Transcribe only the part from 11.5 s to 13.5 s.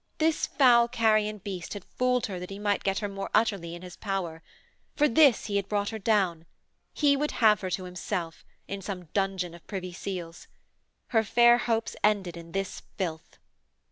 hopes ended in this filth....